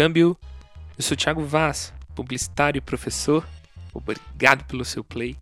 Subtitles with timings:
[0.00, 0.34] Câmbio,
[0.96, 3.46] eu sou Thiago Vaz, publicitário e professor.
[3.92, 5.36] Obrigado pelo seu play.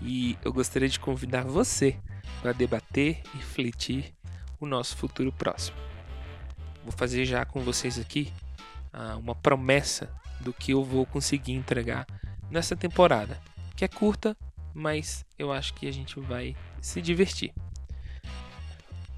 [0.00, 1.98] E eu gostaria de convidar você
[2.40, 4.14] para debater e refletir
[4.60, 5.76] o nosso futuro próximo.
[6.84, 8.32] Vou fazer já com vocês aqui
[8.92, 12.06] ah, uma promessa do que eu vou conseguir entregar
[12.48, 13.42] nessa temporada,
[13.74, 14.36] que é curta,
[14.72, 17.52] mas eu acho que a gente vai se divertir.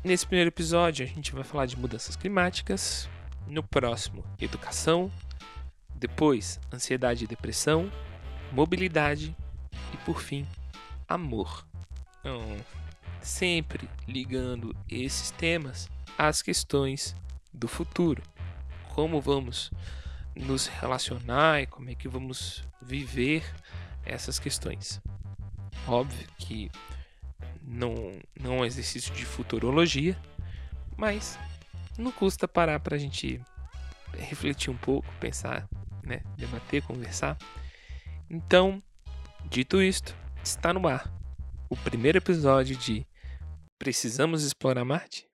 [0.03, 3.11] Nesse primeiro episódio, a gente vai falar de mudanças climáticas,
[3.47, 5.11] no próximo, educação,
[5.95, 7.91] depois, ansiedade e depressão,
[8.53, 9.37] mobilidade
[9.93, 10.47] e, por fim,
[11.09, 11.67] amor.
[12.21, 12.41] Então,
[13.21, 17.15] sempre ligando esses temas às questões
[17.53, 18.23] do futuro.
[18.95, 19.71] Como vamos
[20.35, 23.45] nos relacionar e como é que vamos viver
[24.05, 25.01] essas questões.
[25.87, 26.71] Óbvio que
[27.63, 30.19] não, não é um exercício de futurologia,
[30.97, 31.39] mas
[31.99, 33.41] não custa parar para a gente
[34.17, 35.69] refletir um pouco, pensar,
[36.03, 37.37] né, debater, conversar.
[38.31, 38.83] Então,
[39.49, 41.13] dito isto, está no ar
[41.69, 43.07] o primeiro episódio de
[43.79, 45.27] Precisamos Explorar Marte?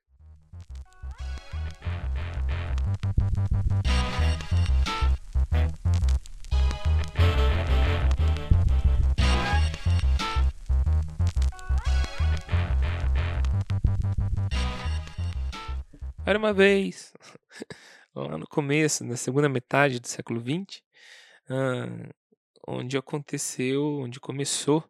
[16.31, 17.13] Era uma vez,
[18.15, 20.81] lá no começo, na segunda metade do século XX,
[22.69, 24.89] onde aconteceu, onde começou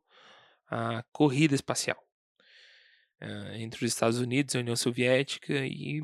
[0.68, 1.96] a corrida espacial
[3.54, 6.02] entre os Estados Unidos e a União Soviética e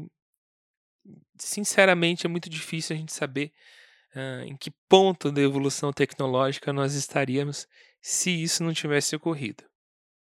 [1.38, 3.52] sinceramente é muito difícil a gente saber
[4.46, 7.68] em que ponto da evolução tecnológica nós estaríamos
[8.00, 9.64] se isso não tivesse ocorrido.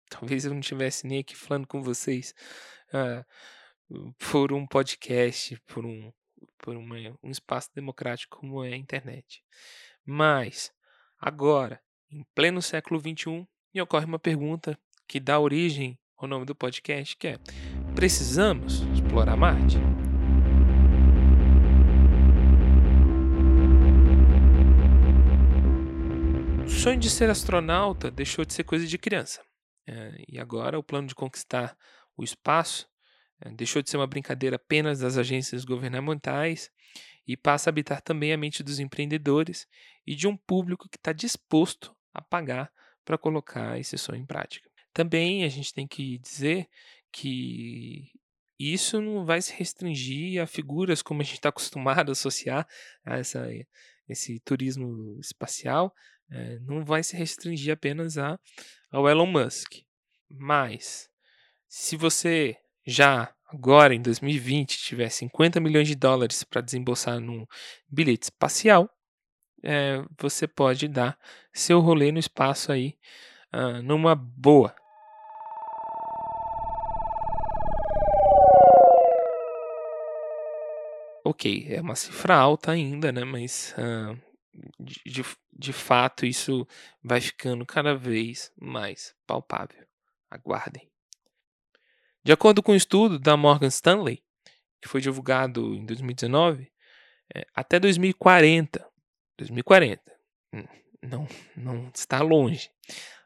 [0.09, 2.33] Talvez eu não estivesse nem aqui falando com vocês
[4.31, 6.11] por um podcast, por um,
[6.57, 9.43] por uma, um espaço democrático como é a internet.
[10.05, 10.71] Mas,
[11.19, 11.81] agora,
[12.11, 14.77] em pleno século XXI, me ocorre uma pergunta
[15.07, 17.39] que dá origem ao nome do podcast, que é:
[17.95, 19.77] precisamos explorar Marte?
[26.65, 29.41] O sonho de ser astronauta deixou de ser coisa de criança.
[29.85, 31.77] É, e agora o plano de conquistar
[32.15, 32.87] o espaço
[33.51, 36.71] deixou de ser uma brincadeira apenas das agências governamentais
[37.27, 39.67] e passa a habitar também a mente dos empreendedores
[40.05, 42.71] e de um público que está disposto a pagar
[43.03, 44.69] para colocar esse sonho em prática.
[44.93, 46.67] Também a gente tem que dizer
[47.11, 48.11] que
[48.59, 52.67] isso não vai se restringir a figuras como a gente está acostumado a associar
[53.03, 53.47] a essa,
[54.07, 55.93] esse turismo espacial,
[56.29, 58.39] é, não vai se restringir apenas a,
[58.91, 59.81] ao Elon Musk.
[60.29, 61.09] Mas,
[61.67, 67.45] se você já agora em 2020 tiver 50 milhões de dólares para desembolsar num
[67.87, 68.89] bilhete espacial,
[69.63, 71.17] é, você pode dar
[71.53, 72.97] seu rolê no espaço aí
[73.53, 74.75] uh, numa boa.
[81.25, 83.23] Ok, é uma cifra alta ainda, né?
[83.23, 84.19] Mas uh,
[84.79, 85.23] de,
[85.53, 86.67] de fato isso
[87.01, 89.85] vai ficando cada vez mais palpável.
[90.29, 90.92] Aguardem.
[92.23, 94.23] De acordo com um estudo da Morgan Stanley,
[94.81, 96.71] que foi divulgado em 2019,
[97.35, 98.85] é, até 2040,
[99.37, 100.01] 2040,
[100.53, 100.63] hum,
[101.01, 102.71] não, não está longe,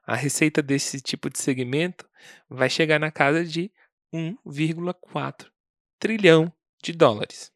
[0.04, 2.10] a receita desse tipo de segmento
[2.50, 3.72] vai chegar na casa de
[4.14, 5.52] 1,4
[6.00, 7.52] trilhão de dólares.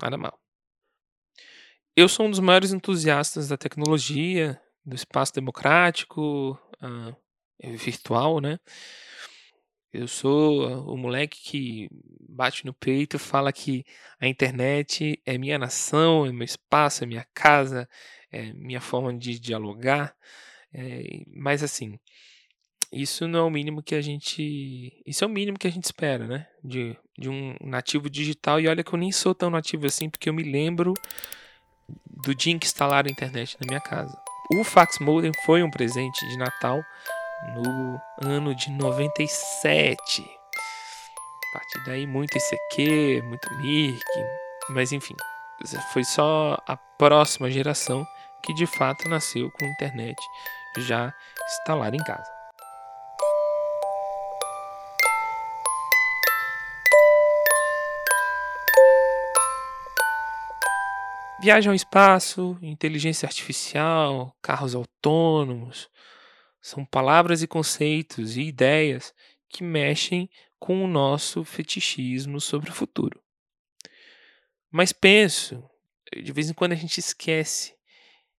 [0.00, 0.38] Nada mal.
[1.96, 7.16] Eu sou um dos maiores entusiastas da tecnologia, do espaço democrático, uh,
[7.76, 8.58] virtual, né?
[9.92, 11.88] Eu sou o moleque que
[12.28, 13.84] bate no peito e fala que
[14.18, 17.86] a internet é minha nação, é meu espaço, é minha casa,
[18.30, 20.16] é minha forma de dialogar.
[20.72, 21.98] É, mas assim,
[22.90, 25.02] isso não é o mínimo que a gente.
[25.06, 26.46] Isso é o mínimo que a gente espera, né?
[26.64, 28.60] De, de um nativo digital.
[28.60, 30.94] E olha que eu nem sou tão nativo assim, porque eu me lembro
[32.06, 34.16] do dia em que instalaram a internet na minha casa.
[34.54, 36.82] O fax modem foi um presente de Natal
[37.54, 40.22] no ano de 97.
[40.22, 44.04] A partir daí, muito ICQ, muito Mirk,
[44.70, 45.14] mas enfim,
[45.92, 48.06] foi só a próxima geração
[48.42, 50.16] que de fato nasceu com internet
[50.78, 51.12] já
[51.46, 52.42] instalada em casa.
[61.42, 65.90] Viagem ao espaço, inteligência artificial, carros autônomos,
[66.62, 69.12] são palavras e conceitos e ideias
[69.48, 73.20] que mexem com o nosso fetichismo sobre o futuro.
[74.70, 75.68] Mas penso
[76.22, 77.74] de vez em quando a gente esquece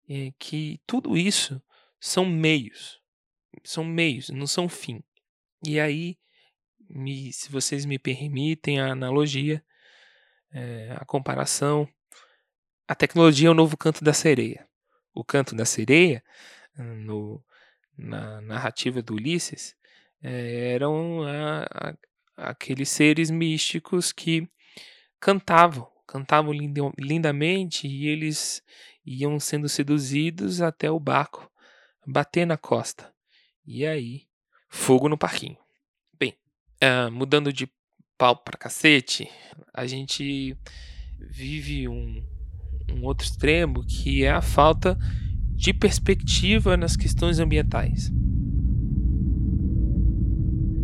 [0.10, 1.62] é, que tudo isso
[2.00, 3.02] são meios,
[3.64, 5.04] são meios, não são fim.
[5.66, 6.18] E aí,
[6.90, 9.64] me, se vocês me permitem a analogia,
[10.52, 11.88] é, a comparação,
[12.88, 14.68] a tecnologia é o novo canto da sereia.
[15.14, 16.24] O canto da sereia,
[16.78, 17.44] no,
[17.98, 19.76] na narrativa do Ulisses,
[20.22, 24.48] é, eram a, a, aqueles seres místicos que
[25.20, 26.54] cantavam, cantavam
[26.98, 28.62] lindamente e eles
[29.06, 31.52] iam sendo seduzidos até o barco
[32.06, 33.14] bater na costa.
[33.66, 34.28] E aí,
[34.70, 35.58] fogo no parquinho.
[36.18, 36.38] Bem,
[36.84, 37.70] uh, mudando de
[38.18, 39.30] pau pra cacete,
[39.74, 40.58] a gente
[41.20, 42.26] vive um,
[42.90, 44.98] um outro extremo que é a falta
[45.64, 48.12] de perspectiva nas questões ambientais.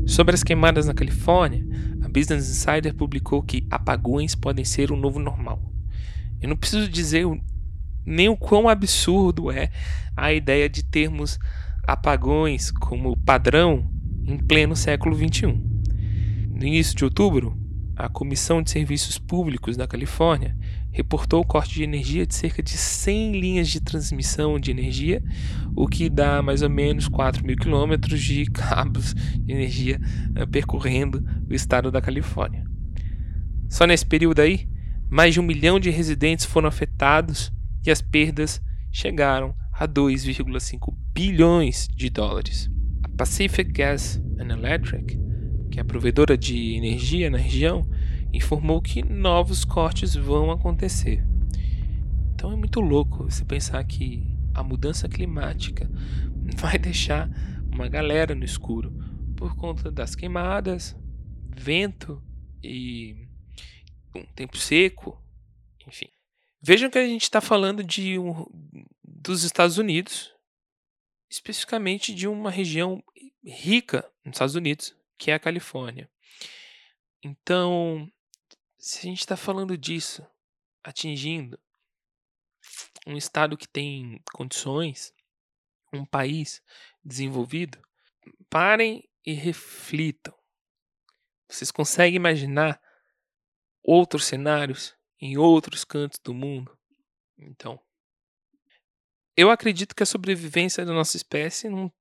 [0.06, 1.68] Sobre as queimadas na Califórnia,
[2.02, 5.62] a Business Insider publicou que apagões podem ser o novo normal.
[6.40, 7.26] Eu não preciso dizer
[8.06, 9.70] nem o quão absurdo é
[10.16, 11.38] a ideia de termos
[11.86, 13.86] apagões como padrão
[14.26, 15.62] em pleno século XXI.
[16.56, 17.60] No início de outubro,
[17.98, 20.56] a Comissão de Serviços Públicos da Califórnia
[20.92, 25.24] reportou o corte de energia de cerca de 100 linhas de transmissão de energia,
[25.76, 30.00] o que dá mais ou menos 4 mil quilômetros de cabos de energia
[30.36, 32.66] eh, percorrendo o estado da Califórnia.
[33.68, 34.68] Só nesse período aí,
[35.10, 37.52] mais de um milhão de residentes foram afetados
[37.86, 42.70] e as perdas chegaram a 2,5 bilhões de dólares.
[43.04, 45.18] A Pacific Gas and Electric,
[45.72, 47.88] que é a provedora de energia na região,
[48.34, 51.24] informou que novos cortes vão acontecer.
[52.34, 54.24] Então é muito louco você pensar que
[54.54, 55.90] a mudança climática
[56.58, 57.30] vai deixar
[57.72, 58.92] uma galera no escuro
[59.36, 60.96] por conta das queimadas,
[61.56, 62.22] vento
[62.64, 63.28] e
[64.16, 65.22] um tempo seco,
[65.88, 66.08] enfim.
[66.62, 68.46] Vejam que a gente está falando de um,
[69.04, 70.34] dos Estados Unidos,
[71.30, 73.04] especificamente de uma região
[73.44, 76.10] rica nos Estados Unidos, que é a Califórnia.
[77.24, 78.12] Então,
[78.80, 80.26] se a gente está falando disso,
[80.82, 81.60] atingindo
[83.06, 85.14] um estado que tem condições,
[85.94, 86.64] um país
[87.04, 87.78] desenvolvido,
[88.50, 90.34] parem e reflitam.
[91.50, 92.82] Vocês conseguem imaginar
[93.84, 96.78] outros cenários em outros cantos do mundo?
[97.38, 97.80] Então,
[99.36, 101.92] eu acredito que a sobrevivência da nossa espécie não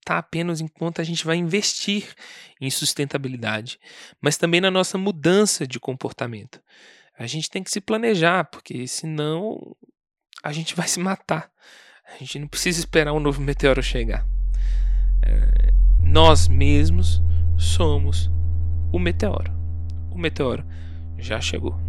[0.00, 2.14] está apenas enquanto a gente vai investir
[2.60, 3.78] em sustentabilidade,
[4.20, 6.60] mas também na nossa mudança de comportamento.
[7.18, 9.76] A gente tem que se planejar, porque senão
[10.42, 11.50] a gente vai se matar.
[12.14, 14.26] A gente não precisa esperar um novo meteoro chegar.
[15.22, 17.22] É, nós mesmos
[17.58, 18.30] somos
[18.92, 19.52] o meteoro.
[20.10, 20.64] O meteoro
[21.18, 21.85] já chegou.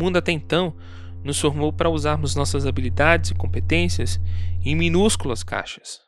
[0.00, 0.76] Mundo até então
[1.22, 4.18] nos formou para usarmos nossas habilidades e competências
[4.64, 6.00] em minúsculas caixas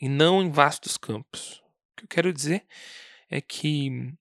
[0.00, 1.62] e não em vastos campos.
[1.92, 2.64] O que eu quero dizer
[3.28, 4.12] é que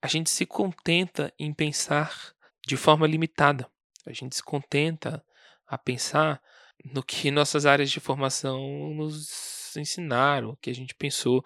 [0.00, 2.32] a gente se contenta em pensar
[2.66, 3.68] de forma limitada.
[4.06, 5.24] A gente se contenta
[5.66, 6.40] a pensar
[6.84, 11.42] no que nossas áreas de formação nos ensinaram, que a gente pensou,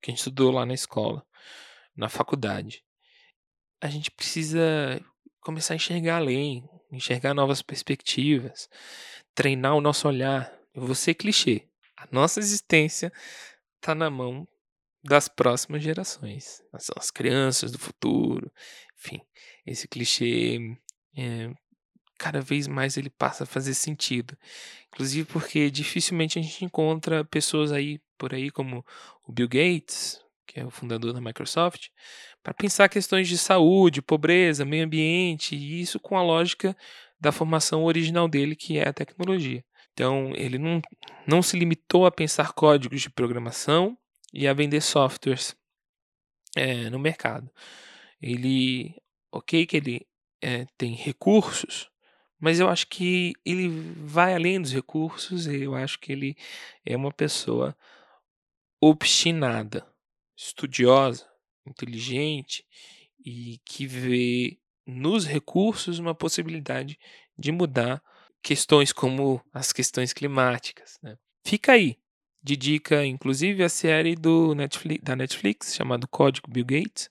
[0.00, 1.26] que a gente estudou lá na escola,
[1.96, 2.84] na faculdade.
[3.80, 5.04] A gente precisa
[5.46, 8.68] começar a enxergar além, enxergar novas perspectivas,
[9.32, 10.52] treinar o nosso olhar.
[10.74, 11.68] Eu vou ser clichê.
[11.96, 13.12] A nossa existência
[13.76, 14.46] está na mão
[15.04, 16.60] das próximas gerações.
[16.80, 18.50] São as crianças do futuro.
[18.98, 19.20] Enfim,
[19.64, 20.58] esse clichê
[21.16, 21.52] é,
[22.18, 24.36] cada vez mais ele passa a fazer sentido.
[24.88, 28.84] Inclusive porque dificilmente a gente encontra pessoas aí por aí como
[29.22, 31.88] o Bill Gates, que é o fundador da Microsoft,
[32.46, 36.76] para pensar questões de saúde, pobreza, meio ambiente, e isso com a lógica
[37.18, 39.64] da formação original dele, que é a tecnologia.
[39.92, 40.80] Então, ele não,
[41.26, 43.98] não se limitou a pensar códigos de programação
[44.32, 45.56] e a vender softwares
[46.54, 47.50] é, no mercado.
[48.22, 48.94] Ele,
[49.32, 50.06] ok, que ele
[50.40, 51.90] é, tem recursos,
[52.38, 53.68] mas eu acho que ele
[54.04, 56.36] vai além dos recursos, eu acho que ele
[56.84, 57.76] é uma pessoa
[58.80, 59.84] obstinada,
[60.36, 61.26] estudiosa,
[61.66, 62.64] inteligente
[63.24, 66.98] e que vê nos recursos uma possibilidade
[67.36, 68.02] de mudar
[68.42, 70.98] questões como as questões climáticas.
[71.02, 71.18] Né?
[71.44, 71.98] Fica aí
[72.42, 77.10] de dica, inclusive, a série do Netflix, da Netflix chamada Código Bill Gates,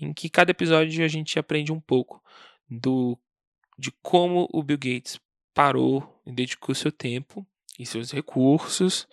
[0.00, 2.20] em que cada episódio a gente aprende um pouco
[2.68, 3.16] do
[3.78, 5.20] de como o Bill Gates
[5.52, 7.46] parou e dedicou seu tempo
[7.78, 9.06] e seus recursos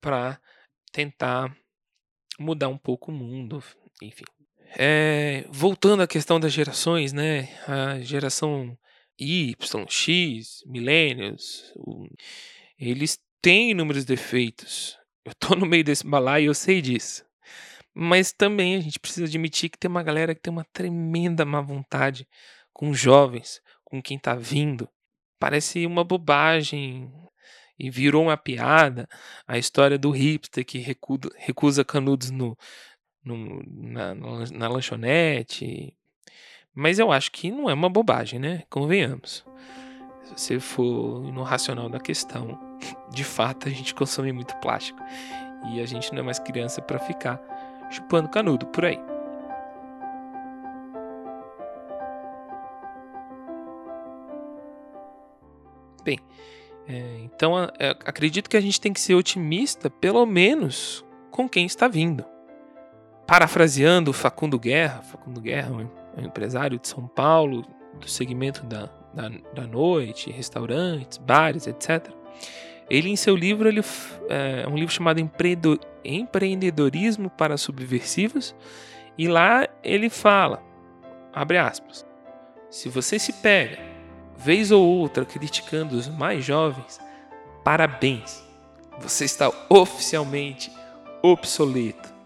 [0.00, 0.40] para
[0.92, 1.56] tentar
[2.38, 3.62] mudar um pouco o mundo,
[4.02, 4.24] enfim.
[4.76, 7.48] É, voltando à questão das gerações, né?
[7.66, 8.76] A geração
[9.18, 11.72] Y, X, Millennials,
[12.78, 14.96] eles têm inúmeros defeitos.
[15.24, 17.24] Eu tô no meio desse balaio e eu sei disso.
[17.94, 21.60] Mas também a gente precisa admitir que tem uma galera que tem uma tremenda má
[21.60, 22.28] vontade
[22.72, 24.88] com jovens, com quem tá vindo.
[25.40, 27.12] Parece uma bobagem
[27.78, 29.08] e virou uma piada
[29.46, 32.56] a história do hipster que recusa canudos no,
[33.36, 35.94] no na, na lanchonete.
[36.74, 38.62] Mas eu acho que não é uma bobagem, né?
[38.70, 39.44] Convenhamos.
[40.24, 42.58] Se você for no racional da questão,
[43.10, 45.00] de fato a gente consome muito plástico.
[45.72, 47.40] E a gente não é mais criança para ficar
[47.90, 49.00] chupando canudo por aí.
[56.04, 56.20] Bem,
[56.86, 61.66] é, então é, acredito que a gente tem que ser otimista, pelo menos com quem
[61.66, 62.24] está vindo.
[63.28, 67.62] Parafraseando Facundo Guerra, Facundo Guerra é um empresário de São Paulo,
[68.00, 72.08] do segmento da, da, da noite, restaurantes, bares, etc.
[72.88, 73.82] Ele, em seu livro, ele,
[74.30, 75.20] é um livro chamado
[76.02, 78.56] Empreendedorismo para Subversivos,
[79.18, 80.62] e lá ele fala,
[81.30, 82.06] abre aspas,
[82.70, 83.78] se você se pega,
[84.38, 86.98] vez ou outra, criticando os mais jovens,
[87.62, 88.42] parabéns,
[88.98, 90.72] você está oficialmente
[91.22, 92.16] obsoleto.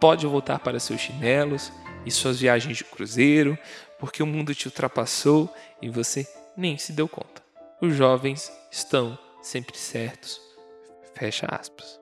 [0.00, 1.72] Pode voltar para seus chinelos
[2.06, 3.58] e suas viagens de cruzeiro,
[3.98, 5.52] porque o mundo te ultrapassou
[5.82, 6.26] e você
[6.56, 7.42] nem se deu conta.
[7.80, 10.40] Os jovens estão sempre certos.
[11.14, 12.00] Fecha aspas.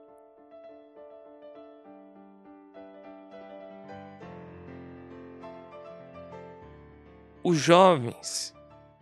[7.42, 8.52] Os jovens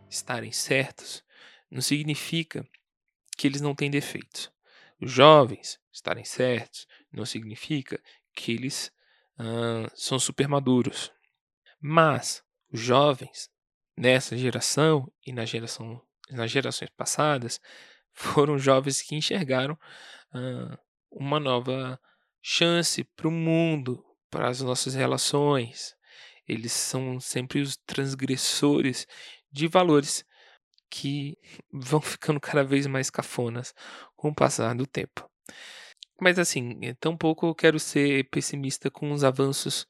[0.09, 1.25] estarem certos
[1.71, 2.65] não significa
[3.37, 4.53] que eles não têm defeitos.
[5.01, 8.01] Os jovens estarem certos não significa
[8.35, 8.91] que eles
[9.39, 11.13] uh, são super maduros.
[11.81, 13.49] Mas os jovens
[13.97, 16.01] nessa geração e na geração,
[16.31, 17.61] nas gerações passadas
[18.13, 19.75] foram jovens que enxergaram
[20.35, 20.79] uh,
[21.11, 22.01] uma nova
[22.43, 25.95] chance para o mundo, para as nossas relações.
[26.47, 29.07] Eles são sempre os transgressores
[29.51, 30.25] de valores
[30.91, 31.39] que
[31.73, 33.75] vão ficando cada vez mais cafonas
[34.17, 35.29] com o passar do tempo.
[36.25, 39.87] Mas assim, tampouco eu quero ser pessimista com os avanços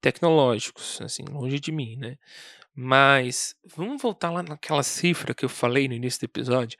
[0.00, 2.18] tecnológicos, assim, longe de mim, né?
[2.74, 6.76] Mas vamos voltar lá naquela cifra que eu falei no início do episódio,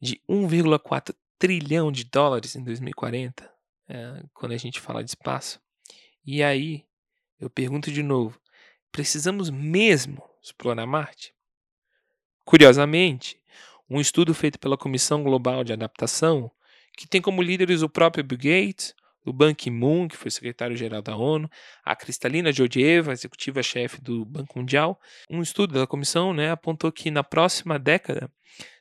[0.00, 3.52] de 1,4 trilhão de dólares em 2040,
[3.90, 5.60] é, quando a gente fala de espaço.
[6.24, 6.86] E aí,
[7.38, 8.40] eu pergunto de novo:
[8.90, 11.34] precisamos mesmo explorar Marte?
[12.46, 13.38] Curiosamente,
[13.90, 16.50] um estudo feito pela Comissão Global de Adaptação,
[16.96, 18.94] que tem como líderes o próprio Bill Gates,
[19.24, 21.48] o Ban Ki-moon, que foi secretário-geral da ONU,
[21.84, 27.22] a Cristalina Georgieva, executiva-chefe do Banco Mundial, um estudo da comissão né, apontou que na
[27.22, 28.30] próxima década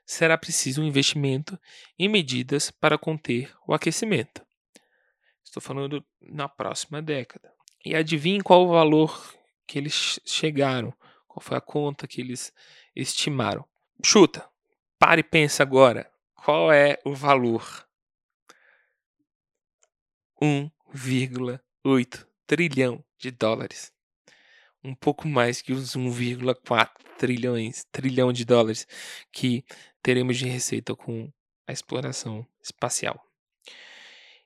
[0.05, 1.59] será preciso um investimento
[1.97, 4.43] em medidas para conter o aquecimento.
[5.43, 7.51] Estou falando na próxima década.
[7.85, 9.35] E adivinhe qual o valor
[9.67, 10.93] que eles chegaram,
[11.27, 12.53] qual foi a conta que eles
[12.95, 13.65] estimaram.
[14.03, 14.47] Chuta,
[14.99, 16.09] pare e pensa agora.
[16.35, 17.85] Qual é o valor?
[20.41, 23.93] 1,8 trilhão de dólares
[24.83, 28.87] um pouco mais que os 1,4 trilhões, trilhão de dólares
[29.31, 29.63] que
[30.01, 31.31] teremos de receita com
[31.67, 33.23] a exploração espacial.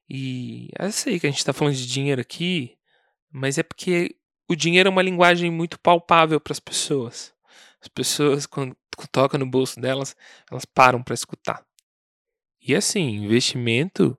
[0.10, 2.78] E eu sei que a gente está falando de dinheiro aqui,
[3.32, 4.16] mas é porque
[4.48, 7.34] o dinheiro é uma linguagem muito palpável para as pessoas.
[7.82, 8.76] As pessoas, quando
[9.12, 10.16] toca no bolso delas,
[10.52, 11.66] elas param para escutar.
[12.62, 14.18] E assim, investimento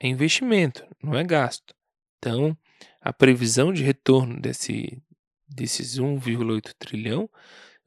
[0.00, 1.74] é investimento, não é gasto.
[2.18, 2.56] Então,
[3.00, 5.02] a previsão de retorno desse,
[5.48, 7.28] desses 1,8 trilhão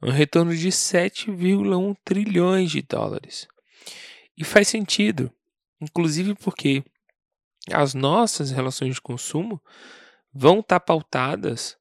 [0.02, 3.46] é um retorno de 7,1 trilhões de dólares.
[4.36, 5.30] E faz sentido,
[5.80, 6.82] inclusive porque
[7.72, 9.62] as nossas relações de consumo
[10.32, 11.76] vão estar pautadas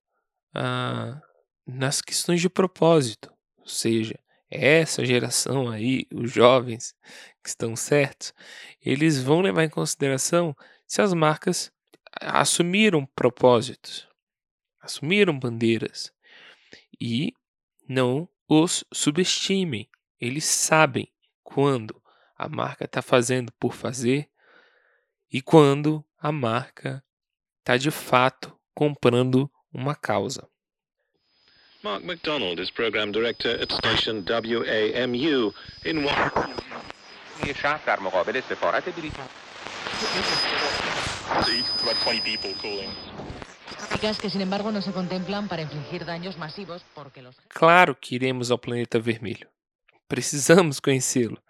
[0.53, 1.21] ah,
[1.65, 6.95] nas questões de propósito, ou seja, essa geração aí, os jovens
[7.43, 8.33] que estão certos,
[8.81, 10.55] eles vão levar em consideração
[10.87, 11.71] se as marcas
[12.19, 14.07] assumiram propósitos,
[14.81, 16.11] assumiram bandeiras
[16.99, 17.33] e
[17.87, 19.89] não os subestimem.
[20.19, 21.11] Eles sabem
[21.43, 22.01] quando
[22.35, 24.29] a marca está fazendo por fazer
[25.31, 27.03] e quando a marca
[27.59, 30.48] está de fato comprando uma causa.
[31.81, 35.53] Mark MacDonald is program director at station WAMU
[35.85, 36.51] in Washington.
[41.81, 42.89] about 20 people cooling.
[44.19, 48.51] que sin embargo no se contemplan para infligir daños masivos porque los Claro que iremos
[48.51, 49.47] ao planeta vermelho.
[50.09, 51.41] Precisamos conhecê-lo,